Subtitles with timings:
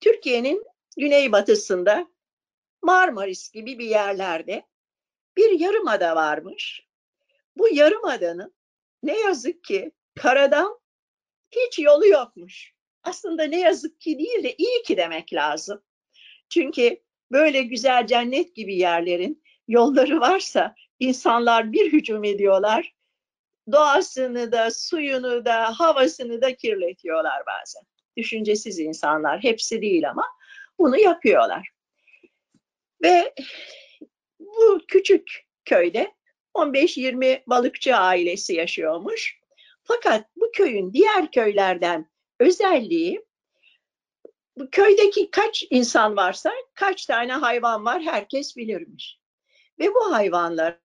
[0.00, 0.64] Türkiye'nin
[0.96, 2.06] güneybatısında
[2.82, 4.66] Marmaris gibi bir yerlerde
[5.36, 6.86] bir yarımada varmış.
[7.56, 8.54] Bu yarımadanın
[9.02, 10.80] ne yazık ki karadan
[11.50, 12.74] hiç yolu yokmuş.
[13.02, 15.82] Aslında ne yazık ki değil de iyi ki demek lazım.
[16.48, 22.94] Çünkü böyle güzel cennet gibi yerlerin yolları varsa insanlar bir hücum ediyorlar.
[23.72, 27.82] Doğasını da, suyunu da, havasını da kirletiyorlar bazen.
[28.20, 30.24] Düşüncesiz insanlar, hepsi değil ama
[30.78, 31.70] bunu yapıyorlar.
[33.02, 33.34] Ve
[34.40, 36.14] bu küçük köyde
[36.54, 39.40] 15-20 balıkçı ailesi yaşıyormuş.
[39.82, 43.24] Fakat bu köyün diğer köylerden özelliği
[44.56, 49.18] bu köydeki kaç insan varsa kaç tane hayvan var herkes bilirmiş.
[49.78, 50.78] Ve bu hayvanlara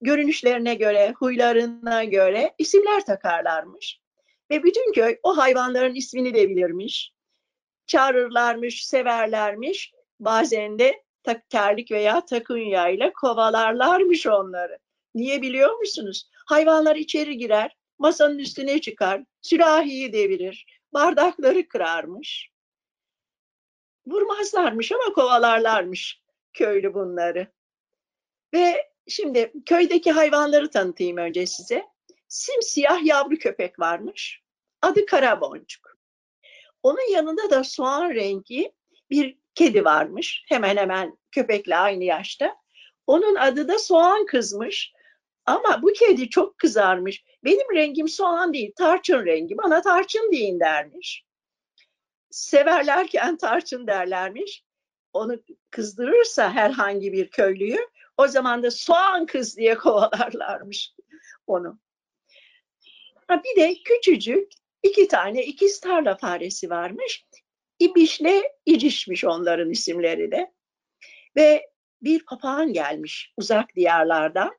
[0.00, 4.01] görünüşlerine göre, huylarına göre isimler takarlarmış.
[4.52, 7.12] Ve bütün köy o hayvanların ismini de bilirmiş.
[7.86, 9.92] Çağırırlarmış, severlermiş.
[10.20, 14.78] Bazen de tak terlik veya takunya ile kovalarlarmış onları.
[15.14, 16.30] Niye biliyor musunuz?
[16.46, 22.50] Hayvanlar içeri girer, masanın üstüne çıkar, sürahiyi devirir, bardakları kırarmış.
[24.06, 26.22] Vurmazlarmış ama kovalarlarmış
[26.52, 27.52] köylü bunları.
[28.54, 31.91] Ve şimdi köydeki hayvanları tanıtayım önce size.
[32.32, 34.42] Simsiyah yavru köpek varmış.
[34.82, 35.98] Adı Karaboncuk.
[36.82, 38.72] Onun yanında da soğan rengi
[39.10, 40.44] bir kedi varmış.
[40.48, 42.56] Hemen hemen köpekle aynı yaşta.
[43.06, 44.92] Onun adı da soğan kızmış.
[45.46, 47.24] Ama bu kedi çok kızarmış.
[47.44, 49.58] Benim rengim soğan değil, tarçın rengi.
[49.58, 51.24] Bana tarçın deyin dermiş.
[52.30, 54.64] Severlerken tarçın derlermiş.
[55.12, 55.36] Onu
[55.70, 60.94] kızdırırsa herhangi bir köylüyü o zaman da soğan kız diye kovalarlarmış
[61.46, 61.78] onu.
[63.44, 64.52] Bir de küçücük
[64.82, 67.26] iki tane ikiz tarla faresi varmış.
[67.78, 70.52] İbişle İcişmiş onların isimleri de.
[71.36, 71.66] Ve
[72.02, 74.50] bir papağan gelmiş uzak diyarlardan.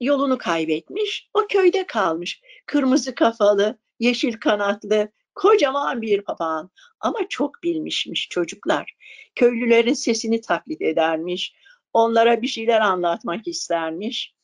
[0.00, 1.30] Yolunu kaybetmiş.
[1.34, 2.40] O köyde kalmış.
[2.66, 6.70] Kırmızı kafalı, yeşil kanatlı, kocaman bir papağan.
[7.00, 8.96] Ama çok bilmişmiş çocuklar.
[9.34, 11.54] Köylülerin sesini taklit edermiş.
[11.92, 14.34] Onlara bir şeyler anlatmak istermiş.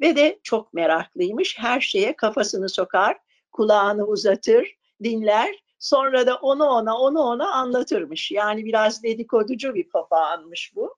[0.00, 1.58] Ve de çok meraklıymış.
[1.58, 3.16] Her şeye kafasını sokar,
[3.52, 8.30] kulağını uzatır, dinler Sonra da onu ona, onu ona anlatırmış.
[8.30, 10.96] Yani biraz dedikoducu bir papağanmış bu.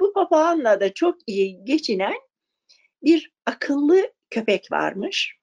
[0.00, 2.14] Bu papağanla da çok iyi geçinen
[3.02, 5.36] bir akıllı köpek varmış.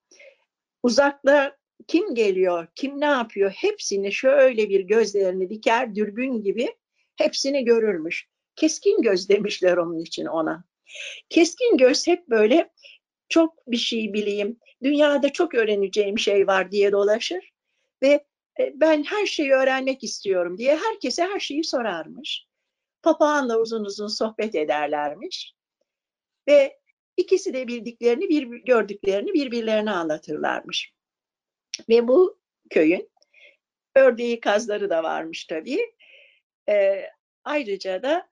[0.84, 1.57] Uzakta
[1.88, 6.75] kim geliyor, kim ne yapıyor hepsini şöyle bir gözlerini diker, dürbün gibi
[7.16, 8.28] hepsini görürmüş.
[8.56, 10.63] Keskin göz demişler onun için ona.
[11.29, 12.69] Keskin göz hep böyle
[13.29, 17.51] çok bir şey bileyim, dünyada çok öğreneceğim şey var diye dolaşır
[18.03, 18.25] ve
[18.59, 22.45] e, ben her şeyi öğrenmek istiyorum diye herkese her şeyi sorarmış.
[23.01, 25.53] Papağanla uzun uzun sohbet ederlermiş.
[26.47, 26.79] Ve
[27.17, 30.94] ikisi de bildiklerini, bir, gördüklerini birbirlerine anlatırlarmış.
[31.89, 32.39] Ve bu
[32.69, 33.09] köyün
[33.95, 35.94] ördeği kazları da varmış tabii.
[36.69, 37.05] E,
[37.44, 38.29] ayrıca da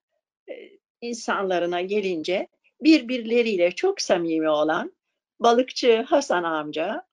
[0.49, 0.53] e,
[1.01, 2.47] insanlarına gelince
[2.81, 4.95] birbirleriyle çok samimi olan
[5.39, 7.07] balıkçı Hasan amca,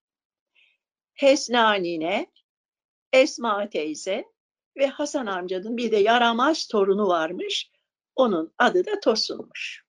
[1.15, 1.77] Hesna
[3.13, 4.25] Esma teyze
[4.77, 7.71] ve Hasan amcanın bir de yaramaz torunu varmış.
[8.17, 9.85] Onun adı da Tosun'muş.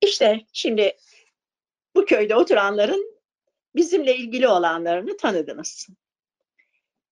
[0.00, 0.96] İşte şimdi
[1.94, 3.20] bu köyde oturanların
[3.76, 5.88] bizimle ilgili olanlarını tanıdınız.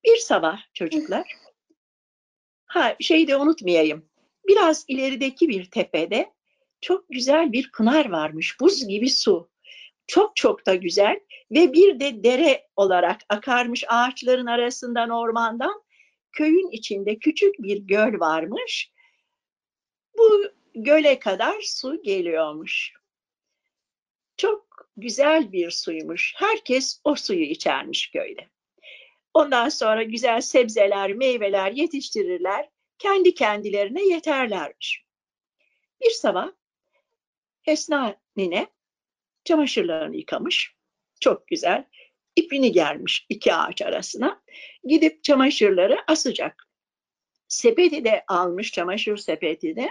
[0.04, 1.36] Bir sabah çocuklar,
[2.66, 4.07] ha şeyi de unutmayayım.
[4.48, 6.32] Biraz ilerideki bir tepede
[6.80, 9.50] çok güzel bir pınar varmış, buz gibi su.
[10.06, 11.20] Çok çok da güzel
[11.50, 15.82] ve bir de dere olarak akarmış ağaçların arasından ormandan
[16.32, 18.92] köyün içinde küçük bir göl varmış.
[20.18, 20.44] Bu
[20.74, 22.92] göle kadar su geliyormuş.
[24.36, 26.34] Çok güzel bir suymuş.
[26.36, 28.48] Herkes o suyu içermiş köyde.
[29.34, 32.68] Ondan sonra güzel sebzeler, meyveler yetiştirirler.
[32.98, 35.04] Kendi kendilerine yeterlermiş.
[36.00, 36.48] Bir sabah
[37.66, 38.66] Esna nine
[39.44, 40.74] çamaşırlarını yıkamış.
[41.20, 41.84] Çok güzel.
[42.36, 44.42] İpini germiş iki ağaç arasına.
[44.84, 46.68] Gidip çamaşırları asacak.
[47.48, 49.88] Sepeti de almış çamaşır sepeti de.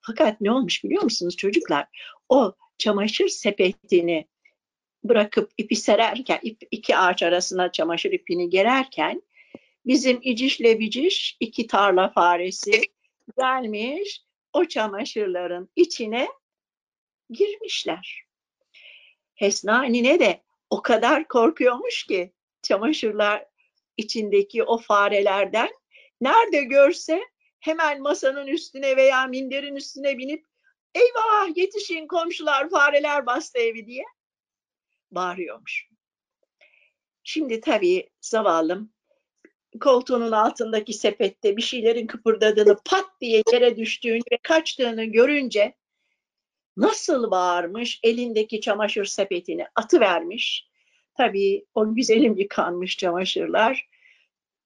[0.00, 1.86] Fakat ne olmuş biliyor musunuz çocuklar?
[2.28, 4.28] O çamaşır sepetini
[5.04, 9.22] bırakıp ipi sererken, ip, iki ağaç arasına çamaşır ipini gererken
[9.86, 12.82] bizim icişle biciş iki tarla faresi
[13.38, 16.28] gelmiş o çamaşırların içine
[17.30, 18.22] girmişler.
[19.34, 22.32] Hesna nine de o kadar korkuyormuş ki
[22.62, 23.46] çamaşırlar
[23.96, 25.70] içindeki o farelerden
[26.22, 27.20] Nerede görse
[27.60, 30.46] hemen masanın üstüne veya minderin üstüne binip
[30.94, 34.04] eyvah yetişin komşular fareler bastı evi diye
[35.10, 35.88] bağırıyormuş.
[37.24, 38.91] Şimdi tabii zavallım
[39.80, 45.74] koltuğunun altındaki sepette bir şeylerin kıpırdadığını pat diye yere düştüğünü ve kaçtığını görünce
[46.76, 50.68] nasıl bağırmış elindeki çamaşır sepetini atı vermiş.
[51.16, 53.88] Tabii o güzelim yıkanmış çamaşırlar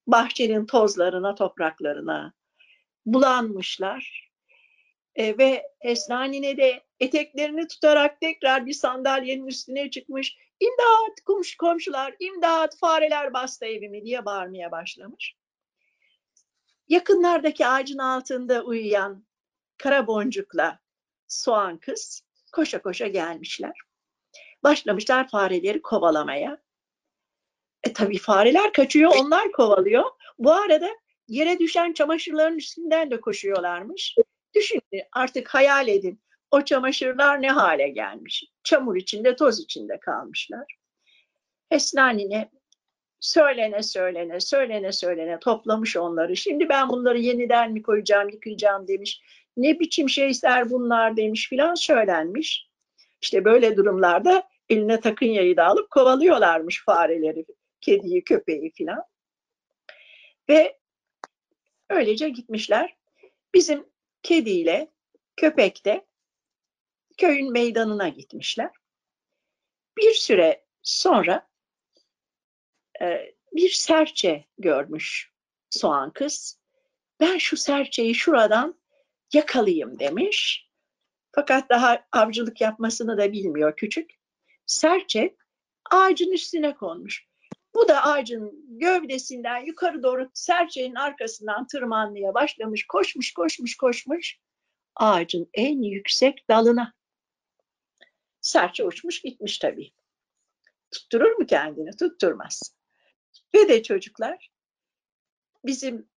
[0.07, 2.33] bahçenin tozlarına, topraklarına
[3.07, 4.31] bulanmışlar.
[5.15, 10.37] E, ve Esnanine de eteklerini tutarak tekrar bir sandalyenin üstüne çıkmış.
[10.61, 15.37] İmdat komşu, komşular, imdat fareler bastı evimi diye bağırmaya başlamış.
[16.89, 19.27] Yakınlardaki ağacın altında uyuyan
[19.79, 20.79] kara boncukla
[21.29, 22.23] soğan kız
[22.53, 23.73] koşa koşa gelmişler.
[24.63, 26.59] Başlamışlar fareleri kovalamaya.
[27.85, 30.05] E tabii fareler kaçıyor, onlar kovalıyor.
[30.39, 30.89] Bu arada
[31.29, 34.17] yere düşen çamaşırların üstünden de koşuyorlarmış.
[34.55, 36.21] Düşünün artık hayal edin.
[36.51, 38.45] O çamaşırlar ne hale gelmiş.
[38.65, 40.77] Çamur içinde, toz içinde kalmışlar.
[41.71, 42.51] Esnanine
[43.21, 46.37] söylene söylene, söylene söylene toplamış onları.
[46.37, 49.23] Şimdi ben bunları yeniden mi koyacağım, yıkayacağım demiş.
[49.57, 52.69] Ne biçim şeyler bunlar demiş filan söylenmiş.
[53.23, 57.47] İşte böyle durumlarda eline takın yayı da alıp kovalıyorlarmış fareleri,
[57.81, 59.03] kediyi, köpeği filan.
[60.49, 60.79] Ve
[61.91, 62.97] öylece gitmişler.
[63.55, 63.87] Bizim
[64.23, 64.91] kediyle
[65.37, 66.07] köpek de
[67.17, 68.71] köyün meydanına gitmişler.
[69.99, 71.49] Bir süre sonra
[73.01, 75.33] e, bir serçe görmüş
[75.71, 76.61] soğan kız.
[77.21, 78.81] Ben şu serçeyi şuradan
[79.33, 80.71] yakalayayım demiş.
[81.33, 84.11] Fakat daha avcılık yapmasını da bilmiyor küçük.
[84.67, 85.37] Serçe
[85.91, 87.27] ağacın üstüne konmuş.
[87.75, 92.87] Bu da ağacın gövdesinden yukarı doğru serçenin arkasından tırmanmaya başlamış.
[92.87, 94.39] Koşmuş, koşmuş, koşmuş.
[94.97, 96.96] Ağacın en yüksek dalına.
[98.47, 99.93] Serçe uçmuş gitmiş tabii.
[100.91, 101.97] Tutturur mu kendini?
[101.97, 102.77] Tutturmaz.
[103.55, 104.51] Ve de çocuklar
[105.65, 106.09] bizim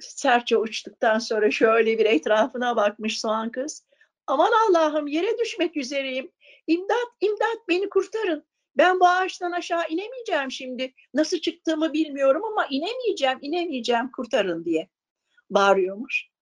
[0.00, 3.86] serçe uçtuktan sonra şöyle bir etrafına bakmış soğan kız.
[4.26, 6.32] Aman Allah'ım yere düşmek üzereyim.
[6.66, 8.46] İmdat, imdat beni kurtarın.
[8.76, 10.94] Ben bu ağaçtan aşağı inemeyeceğim şimdi.
[11.14, 14.88] Nasıl çıktığımı bilmiyorum ama inemeyeceğim, inemeyeceğim kurtarın diye
[15.50, 16.33] bağırıyormuş.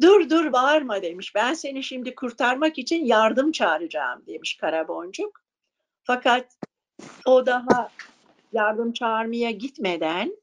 [0.00, 1.34] Dur dur bağırma demiş.
[1.34, 5.42] Ben seni şimdi kurtarmak için yardım çağıracağım demiş Karaboncuk.
[6.02, 6.56] Fakat
[7.26, 7.90] o daha
[8.52, 10.36] yardım çağırmaya gitmeden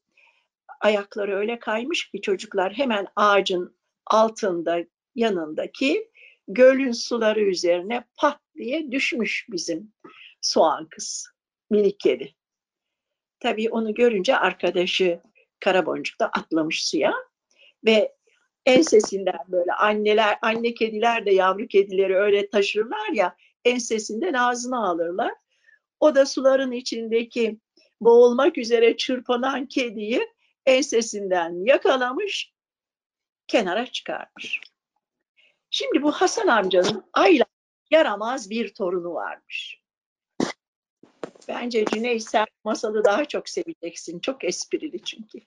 [0.81, 3.75] ayakları öyle kaymış ki çocuklar hemen ağacın
[4.05, 4.79] altında
[5.15, 6.11] yanındaki
[6.47, 9.93] gölün suları üzerine pat diye düşmüş bizim
[10.41, 11.27] soğan kız,
[11.69, 12.35] minik kedi.
[13.39, 15.21] Tabii onu görünce arkadaşı
[15.59, 17.13] Karaboncuk da atlamış suya
[17.85, 18.16] ve
[18.67, 23.35] ensesinden böyle anneler, anne kediler de yavru kedileri öyle taşırlar ya
[23.65, 25.33] ensesinden ağzına alırlar.
[25.99, 27.59] O da suların içindeki
[28.01, 30.27] boğulmak üzere çırpınan kediyi
[30.65, 32.53] ensesinden yakalamış,
[33.47, 34.61] kenara çıkarmış.
[35.69, 37.45] Şimdi bu Hasan amcanın Ayla
[37.91, 39.81] yaramaz bir torunu varmış.
[41.47, 44.19] Bence Cüneyt sen masalı daha çok seveceksin.
[44.19, 45.39] Çok esprili çünkü.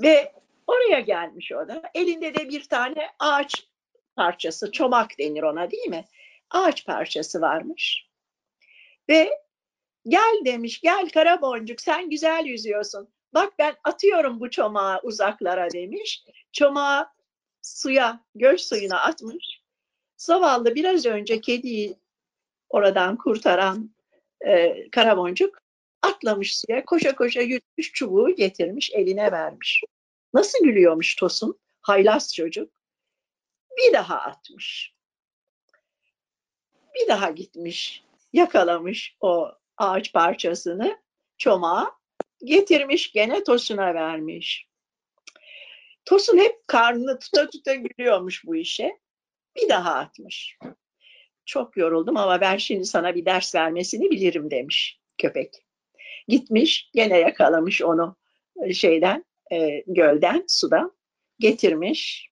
[0.00, 0.32] Ve
[0.66, 1.82] oraya gelmiş o da.
[1.94, 3.66] Elinde de bir tane ağaç
[4.16, 6.04] parçası, çomak denir ona değil mi?
[6.50, 8.08] Ağaç parçası varmış.
[9.08, 9.30] Ve
[10.08, 13.08] gel demiş, gel kara boncuk sen güzel yüzüyorsun.
[13.34, 16.24] Bak ben atıyorum bu çomağı uzaklara demiş.
[16.52, 17.08] Çomağı
[17.62, 19.62] suya, göl suyuna atmış.
[20.16, 21.96] Zavallı biraz önce kediyi
[22.68, 23.90] oradan kurtaran
[24.46, 25.58] e, karaboncuk
[26.02, 29.82] atlamış suya koşa koşa yutmuş çubuğu getirmiş eline vermiş.
[30.34, 31.58] Nasıl gülüyormuş Tosun?
[31.80, 32.72] Haylaz çocuk.
[33.78, 34.94] Bir daha atmış.
[36.94, 41.02] Bir daha gitmiş yakalamış o ağaç parçasını
[41.38, 41.92] çomağa
[42.44, 44.68] getirmiş gene Tosun'a vermiş.
[46.04, 48.98] Tosun hep karnını tuta tuta gülüyormuş bu işe.
[49.56, 50.58] Bir daha atmış
[51.46, 55.54] çok yoruldum ama ben şimdi sana bir ders vermesini bilirim demiş köpek.
[56.28, 58.16] Gitmiş gene yakalamış onu
[58.74, 60.92] şeyden e, gölden sudan
[61.38, 62.30] getirmiş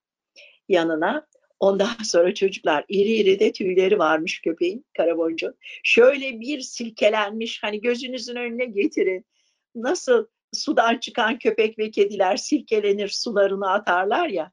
[0.69, 1.27] yanına.
[1.61, 5.55] Ondan sonra çocuklar iri iri de tüyleri varmış köpeğin karaboncu.
[5.83, 9.27] Şöyle bir silkelenmiş hani gözünüzün önüne getirin.
[9.75, 14.53] Nasıl sudan çıkan köpek ve kediler silkelenir sularını atarlar ya.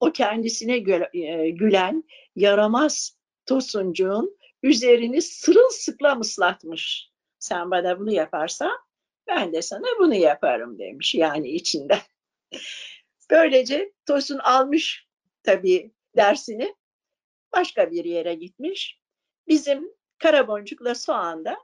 [0.00, 2.04] O kendisine e, gülen
[2.36, 3.16] yaramaz
[3.46, 7.10] Tosuncuğun üzerini sırılsıklam ıslatmış.
[7.38, 8.72] Sen bana bunu yaparsan
[9.28, 11.98] Ben de sana bunu yaparım demiş yani içinde.
[13.30, 15.08] Böylece Tosun almış
[15.42, 16.74] tabii dersini.
[17.52, 19.00] Başka bir yere gitmiş.
[19.48, 19.88] Bizim
[20.18, 21.56] Karaboncuk'la Soğan'da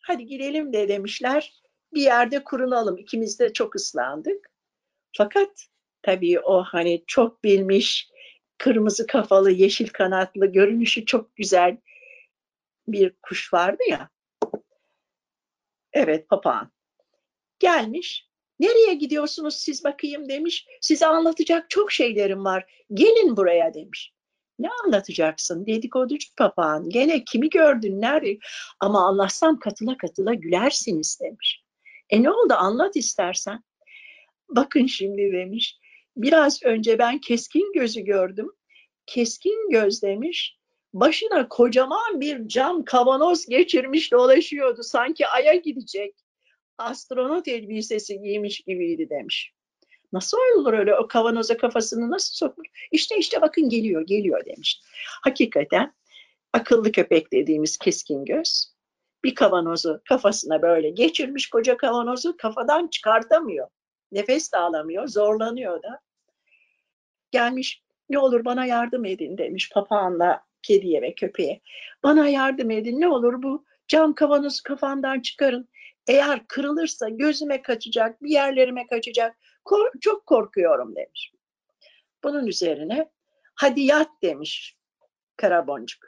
[0.00, 1.62] hadi gidelim de demişler.
[1.94, 2.98] Bir yerde kurunalım.
[2.98, 4.50] İkimiz de çok ıslandık.
[5.16, 5.66] Fakat
[6.02, 8.08] tabii o hani çok bilmiş,
[8.58, 11.78] kırmızı kafalı, yeşil kanatlı, görünüşü çok güzel
[12.88, 14.10] bir kuş vardı ya.
[15.92, 16.72] Evet papağan.
[17.58, 18.30] Gelmiş.
[18.60, 20.66] Nereye gidiyorsunuz siz bakayım demiş.
[20.80, 22.84] Size anlatacak çok şeylerim var.
[22.94, 24.12] Gelin buraya demiş.
[24.58, 25.66] Ne anlatacaksın?
[25.66, 26.90] Dedikoducu papağan.
[26.90, 28.00] Gene kimi gördün?
[28.00, 28.38] Nerede?
[28.80, 31.64] Ama anlatsam katıla katıla gülersiniz demiş.
[32.10, 33.64] E ne oldu anlat istersen.
[34.48, 35.78] Bakın şimdi demiş.
[36.16, 38.52] Biraz önce ben keskin gözü gördüm.
[39.06, 40.59] Keskin göz demiş.
[40.94, 44.82] Başına kocaman bir cam kavanoz geçirmiş dolaşıyordu.
[44.82, 46.14] Sanki aya gidecek.
[46.78, 49.52] Astronot elbisesi giymiş gibiydi demiş.
[50.12, 52.68] Nasıl olur öyle o kavanoza kafasını nasıl sokmuş?
[52.92, 54.80] İşte işte bakın geliyor geliyor demiş.
[55.22, 55.94] Hakikaten
[56.52, 58.74] akıllı köpek dediğimiz keskin göz
[59.24, 63.68] bir kavanozu kafasına böyle geçirmiş koca kavanozu kafadan çıkartamıyor.
[64.12, 66.00] Nefes de alamıyor, zorlanıyor da.
[67.30, 71.60] Gelmiş ne olur bana yardım edin demiş papağanla kediye ve köpeğe.
[72.02, 75.68] Bana yardım edin ne olur bu cam kavanozu kafandan çıkarın.
[76.06, 79.38] Eğer kırılırsa gözüme kaçacak, bir yerlerime kaçacak.
[79.64, 81.32] Kor çok korkuyorum demiş.
[82.24, 83.10] Bunun üzerine
[83.54, 84.76] hadi yat demiş
[85.36, 86.04] Karaboncuk.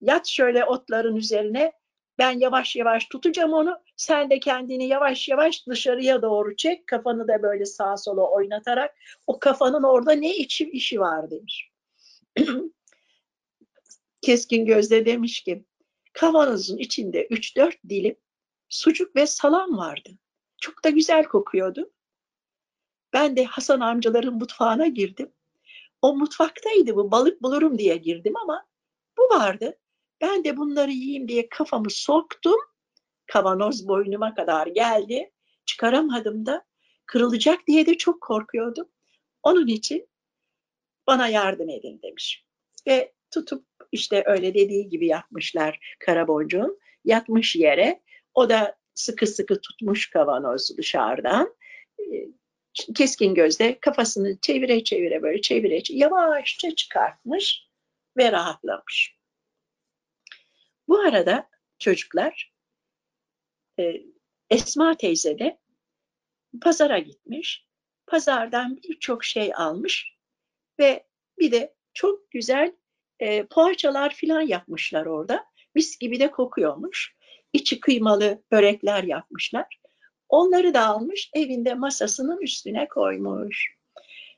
[0.00, 1.72] Yat şöyle otların üzerine
[2.18, 3.78] ben yavaş yavaş tutacağım onu.
[3.96, 6.86] Sen de kendini yavaş yavaş dışarıya doğru çek.
[6.86, 8.94] Kafanı da böyle sağa sola oynatarak
[9.26, 11.70] o kafanın orada ne içi işi var demiş.
[14.22, 15.64] Keskin gözle demiş ki
[16.12, 18.16] kavanozun içinde 3-4 dilim
[18.68, 20.10] sucuk ve salam vardı.
[20.60, 21.90] Çok da güzel kokuyordu.
[23.12, 25.32] Ben de Hasan amcaların mutfağına girdim.
[26.02, 28.66] O mutfaktaydı bu balık bulurum diye girdim ama
[29.18, 29.78] bu vardı.
[30.20, 32.60] Ben de bunları yiyeyim diye kafamı soktum.
[33.26, 35.30] Kavanoz boynuma kadar geldi.
[35.64, 36.64] Çıkaramadım da
[37.06, 38.88] kırılacak diye de çok korkuyordum.
[39.42, 40.08] Onun için
[41.06, 42.46] bana yardım edin demiş.
[42.86, 46.78] Ve tutup işte öyle dediği gibi yapmışlar Karaboncuğun.
[47.04, 48.02] Yatmış yere
[48.34, 51.54] o da sıkı sıkı tutmuş kavanoz dışarıdan.
[52.00, 52.28] Ee,
[52.94, 57.68] keskin gözle kafasını çevire çevire böyle çevire, çevire yavaşça çıkartmış
[58.16, 59.16] ve rahatlamış.
[60.88, 61.48] Bu arada
[61.78, 62.52] çocuklar
[63.78, 64.02] e,
[64.50, 65.58] Esma teyze de
[66.62, 67.66] pazara gitmiş.
[68.06, 70.16] Pazardan birçok şey almış
[70.78, 71.06] ve
[71.38, 72.76] bir de çok güzel
[73.22, 75.44] e, poğaçalar filan yapmışlar orada.
[75.74, 77.14] Mis gibi de kokuyormuş.
[77.52, 79.78] İçi kıymalı börekler yapmışlar.
[80.28, 83.76] Onları da almış evinde masasının üstüne koymuş.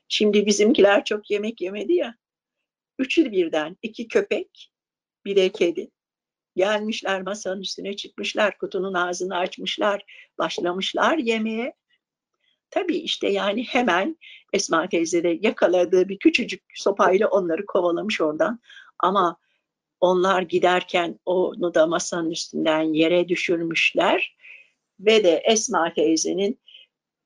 [0.07, 2.15] Şimdi bizimkiler çok yemek yemedi ya.
[2.99, 4.71] Üçü birden iki köpek
[5.25, 5.91] bir de kedi.
[6.55, 10.03] Gelmişler masanın üstüne çıkmışlar, kutunun ağzını açmışlar,
[10.37, 11.73] başlamışlar yemeğe.
[12.75, 14.17] Tabii işte yani hemen
[14.53, 18.59] Esma teyze de yakaladığı bir küçücük sopayla onları kovalamış oradan.
[18.99, 19.37] Ama
[19.99, 24.35] onlar giderken onu da masanın üstünden yere düşürmüşler.
[24.99, 26.59] Ve de Esma teyzenin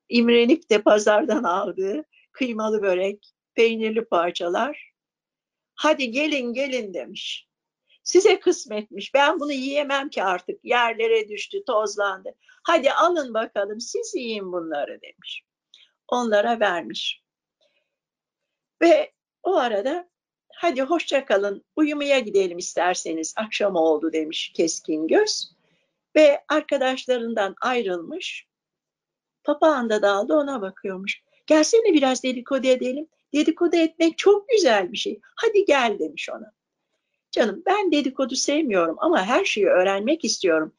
[0.10, 4.92] imrenip de pazardan aldığı kıymalı börek, peynirli parçalar.
[5.76, 7.49] Hadi gelin gelin demiş.
[8.10, 9.14] Size kısmetmiş.
[9.14, 10.66] Ben bunu yiyemem ki artık.
[10.66, 12.36] Yerlere düştü, tozlandı.
[12.64, 15.44] Hadi alın bakalım siz yiyin bunları demiş.
[16.08, 17.24] Onlara vermiş.
[18.82, 19.12] Ve
[19.44, 20.10] o arada
[20.54, 25.52] hadi hoşça kalın uyumaya gidelim isterseniz akşam oldu demiş keskin göz.
[26.16, 28.48] Ve arkadaşlarından ayrılmış.
[29.44, 31.22] Papağan da daldı ona bakıyormuş.
[31.48, 33.08] Gelsene biraz dedikodu edelim.
[33.34, 35.20] Dedikodu etmek çok güzel bir şey.
[35.36, 36.59] Hadi gel demiş ona.
[37.32, 40.76] Canım ben dedikodu sevmiyorum ama her şeyi öğrenmek istiyorum.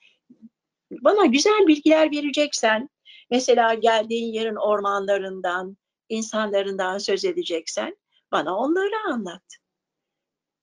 [0.91, 2.89] Bana güzel bilgiler vereceksen,
[3.31, 5.77] mesela geldiğin yerin ormanlarından,
[6.09, 7.97] insanlarından söz edeceksen
[8.33, 9.43] bana onları anlat.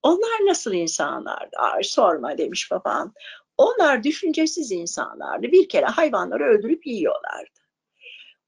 [0.04, 1.58] Onlar nasıl insanlardı?
[1.58, 3.14] Ay, sorma demiş babam.
[3.58, 5.52] Onlar düşüncesiz insanlardı.
[5.52, 7.60] Bir kere hayvanları öldürüp yiyorlardı.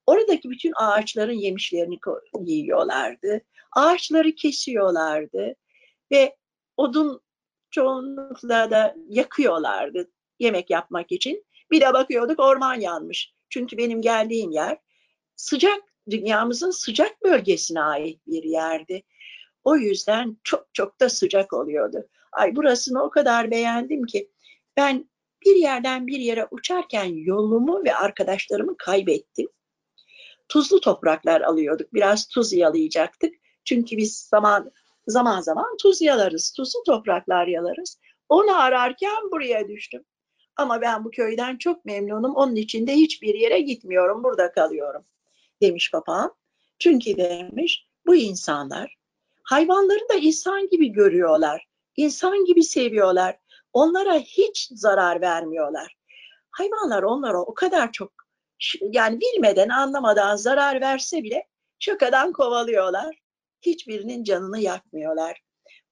[0.06, 1.98] Oradaki bütün ağaçların yemişlerini
[2.40, 3.40] yiyorlardı.
[3.72, 5.54] Ağaçları kesiyorlardı
[6.12, 6.36] ve
[6.76, 7.20] odun
[7.70, 11.44] çoğunlukla da yakıyorlardı yemek yapmak için.
[11.70, 13.34] Bir de bakıyorduk orman yanmış.
[13.48, 14.78] Çünkü benim geldiğim yer
[15.36, 19.02] sıcak, dünyamızın sıcak bölgesine ait bir yerdi.
[19.64, 22.08] O yüzden çok çok da sıcak oluyordu.
[22.32, 24.30] Ay burasını o kadar beğendim ki
[24.76, 25.10] ben
[25.46, 29.48] Bir yerden bir yere uçarken yolumu ve arkadaşlarımı kaybettim.
[30.48, 31.94] Tuzlu topraklar alıyorduk.
[31.94, 33.34] Biraz tuz yalayacaktık.
[33.64, 34.70] Çünkü biz zaman
[35.06, 36.52] zaman zaman tuz yalarız.
[36.56, 37.98] Tuzlu topraklar yalarız.
[38.28, 40.04] Onu ararken buraya düştüm.
[40.56, 42.34] Ama ben bu köyden çok memnunum.
[42.34, 44.24] Onun için de hiçbir yere gitmiyorum.
[44.24, 45.04] Burada kalıyorum
[45.62, 46.34] demiş papağan.
[46.78, 48.96] Çünkü demiş bu insanlar
[49.42, 51.66] hayvanları da insan gibi görüyorlar.
[51.96, 53.38] İnsan gibi seviyorlar.
[53.72, 55.96] Onlara hiç zarar vermiyorlar.
[56.50, 58.12] Hayvanlar onlara o kadar çok
[58.80, 61.46] yani bilmeden anlamadan zarar verse bile
[61.78, 63.16] şakadan kovalıyorlar.
[63.62, 65.42] Hiçbirinin canını yakmıyorlar.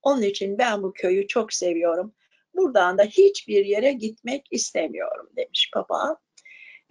[0.01, 2.15] Onun için ben bu köyü çok seviyorum.
[2.53, 6.17] Buradan da hiçbir yere gitmek istemiyorum demiş papağan.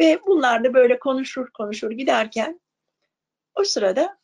[0.01, 2.61] Ve bunlar da böyle konuşur konuşur giderken
[3.55, 4.19] o sırada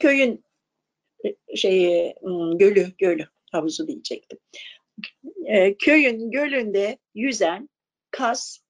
[0.00, 0.44] köyün
[1.24, 2.14] e, şeyi
[2.54, 4.38] gölü gölü havuzu diyecektim.
[5.46, 7.68] E, köyün gölünde yüzen
[8.10, 8.60] kaz,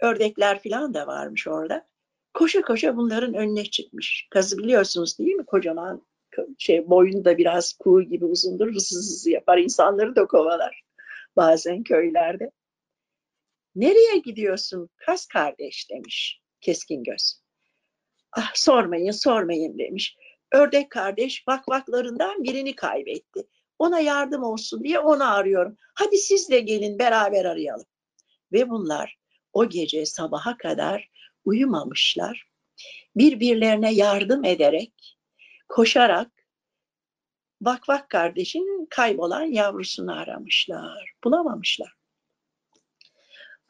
[0.00, 1.88] ördekler falan da varmış orada.
[2.34, 4.26] Koşa koşa bunların önüne çıkmış.
[4.30, 5.44] Kazı biliyorsunuz değil mi?
[5.46, 6.02] Kocaman
[6.58, 8.74] şey boynu da biraz kuğu gibi uzundur.
[8.74, 9.58] Hızlı hızlı yapar.
[9.58, 10.84] insanları da kovalar.
[11.36, 12.50] Bazen köylerde.
[13.74, 17.40] Nereye gidiyorsun kaz kardeş demiş keskin göz.
[18.32, 20.16] Ah sormayın sormayın demiş.
[20.52, 23.46] Ördek kardeş vakvaklarından birini kaybetti.
[23.78, 25.76] Ona yardım olsun diye onu arıyorum.
[25.94, 27.86] Hadi siz de gelin beraber arayalım.
[28.52, 29.18] Ve bunlar
[29.52, 31.10] o gece sabaha kadar
[31.44, 32.48] uyumamışlar.
[33.16, 35.18] Birbirlerine yardım ederek,
[35.68, 36.30] koşarak
[37.64, 41.12] Vakvak kardeşin kaybolan yavrusunu aramışlar.
[41.24, 41.92] Bulamamışlar.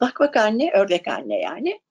[0.01, 1.81] Vakvak anne, ördek anne yani.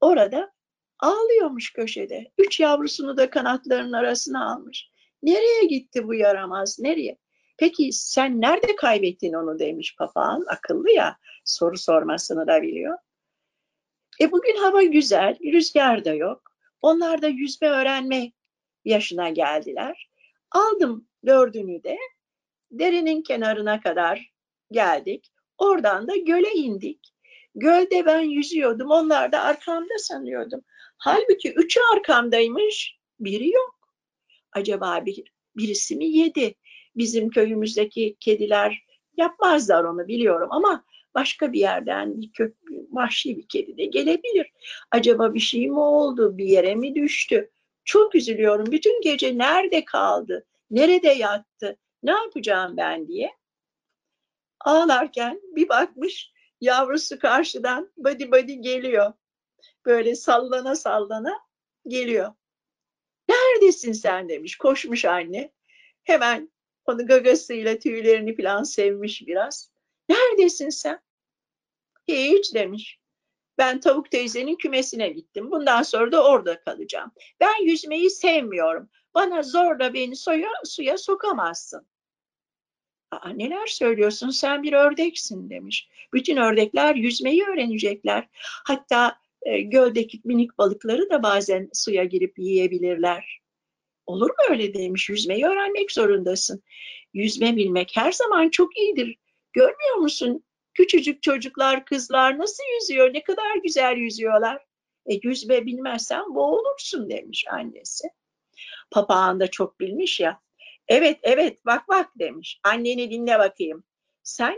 [0.00, 0.52] Orada
[0.98, 2.32] ağlıyormuş köşede.
[2.38, 4.90] Üç yavrusunu da kanatlarının arasına almış.
[5.22, 6.78] Nereye gitti bu yaramaz?
[6.78, 7.18] Nereye?
[7.58, 10.44] Peki sen nerede kaybettin onu demiş papağan.
[10.48, 12.98] Akıllı ya soru sormasını da biliyor.
[14.20, 16.42] E bugün hava güzel, rüzgar da yok.
[16.82, 18.32] Onlar da yüzme öğrenme
[18.84, 20.10] yaşına geldiler.
[20.50, 21.96] Aldım dördünü de
[22.70, 24.32] derenin kenarına kadar
[24.70, 25.32] geldik.
[25.58, 27.14] Oradan da göle indik.
[27.54, 28.90] Gölde ben yüzüyordum.
[28.90, 30.60] Onlar da arkamda sanıyordum.
[30.98, 32.98] Halbuki üçü arkamdaymış.
[33.20, 33.78] Biri yok.
[34.52, 36.54] Acaba bir, birisi mi yedi?
[36.96, 38.84] Bizim köyümüzdeki kediler
[39.16, 42.56] yapmazlar onu biliyorum ama başka bir yerden kök,
[42.90, 44.52] vahşi bir kedi de gelebilir.
[44.90, 46.38] Acaba bir şey mi oldu?
[46.38, 47.50] Bir yere mi düştü?
[47.84, 48.72] Çok üzülüyorum.
[48.72, 50.46] Bütün gece nerede kaldı?
[50.70, 51.76] Nerede yattı?
[52.02, 53.30] Ne yapacağım ben diye.
[54.60, 59.12] Ağlarken bir bakmış yavrusu karşıdan badi badi geliyor.
[59.86, 61.40] Böyle sallana sallana
[61.86, 62.32] geliyor.
[63.28, 64.56] Neredesin sen demiş.
[64.56, 65.52] Koşmuş anne.
[66.02, 66.50] Hemen
[66.84, 69.70] onu gagasıyla tüylerini falan sevmiş biraz.
[70.10, 71.00] Neredesin sen?
[72.08, 72.98] Hiç demiş.
[73.58, 75.50] Ben tavuk teyzenin kümesine gittim.
[75.50, 77.12] Bundan sonra da orada kalacağım.
[77.40, 78.88] Ben yüzmeyi sevmiyorum.
[79.14, 81.86] Bana zorla beni suya, suya sokamazsın.
[83.10, 85.88] Aa, neler söylüyorsun sen bir ördeksin demiş.
[86.12, 88.28] Bütün ördekler yüzmeyi öğrenecekler.
[88.64, 93.40] Hatta e, göldeki minik balıkları da bazen suya girip yiyebilirler.
[94.06, 95.08] Olur mu öyle demiş.
[95.08, 96.62] Yüzmeyi öğrenmek zorundasın.
[97.14, 99.16] Yüzme bilmek her zaman çok iyidir.
[99.52, 100.44] Görmüyor musun?
[100.74, 103.14] Küçücük çocuklar, kızlar nasıl yüzüyor?
[103.14, 104.64] Ne kadar güzel yüzüyorlar.
[105.06, 108.08] E, yüzme bilmezsen boğulursun demiş annesi.
[108.90, 110.40] Papağan da çok bilmiş ya.
[110.88, 112.60] Evet evet bak bak demiş.
[112.64, 113.84] Anneni dinle bakayım.
[114.22, 114.56] Sen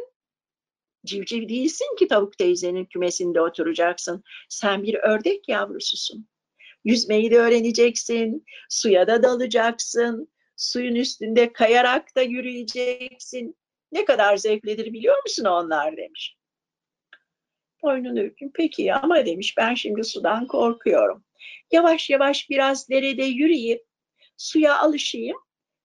[1.05, 4.25] civciv değilsin ki tavuk teyzenin kümesinde oturacaksın.
[4.49, 6.29] Sen bir ördek yavrususun.
[6.85, 8.45] Yüzmeyi de öğreneceksin.
[8.69, 10.29] Suya da dalacaksın.
[10.57, 13.57] Suyun üstünde kayarak da yürüyeceksin.
[13.93, 16.37] Ne kadar zevklidir biliyor musun onlar demiş.
[17.83, 18.51] Boynunu ürkün.
[18.55, 21.25] Peki ama demiş ben şimdi sudan korkuyorum.
[21.73, 23.83] Yavaş yavaş biraz derede yürüyüp
[24.37, 25.37] suya alışayım.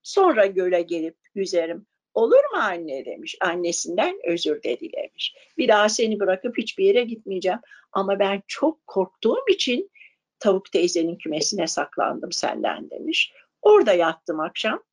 [0.04, 1.88] Sonra göle gelip yüzerim.
[2.14, 3.36] Olur mu anne demiş.
[3.42, 5.36] Annesinden özür de dilemiş.
[5.58, 7.60] Bir daha seni bırakıp hiçbir yere gitmeyeceğim.
[7.92, 9.92] Ama ben çok korktuğum için
[10.40, 13.34] tavuk teyzenin kümesine saklandım senden demiş.
[13.62, 14.84] Orada yattım akşam.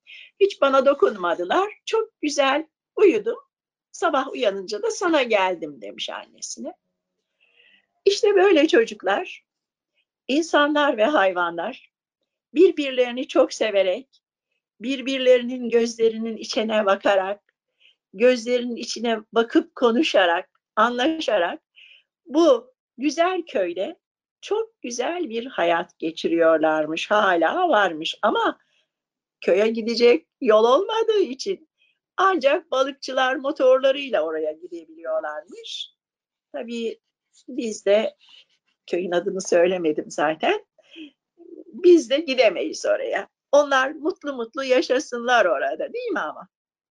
[0.40, 1.72] Hiç bana dokunmadılar.
[1.84, 3.38] Çok güzel uyudum.
[3.92, 6.74] Sabah uyanınca da sana geldim demiş annesine.
[8.04, 9.44] İşte böyle çocuklar,
[10.28, 11.92] insanlar ve hayvanlar
[12.54, 14.08] birbirlerini çok severek,
[14.80, 17.40] birbirlerinin gözlerinin içine bakarak,
[18.12, 21.60] gözlerinin içine bakıp konuşarak, anlaşarak
[22.26, 23.98] bu güzel köyde
[24.40, 28.58] çok güzel bir hayat geçiriyorlarmış, hala varmış ama
[29.40, 31.68] köye gidecek yol olmadığı için
[32.16, 35.90] Ancak balıkçılar motorlarıyla oraya gidebiliyorlarmış.
[36.52, 37.00] Tabii
[37.48, 38.16] biz de
[38.86, 40.66] köyün adını söylemedim zaten.
[41.72, 43.28] Biz de gidemeyiz oraya.
[43.52, 46.48] Onlar mutlu mutlu yaşasınlar orada değil mi ama?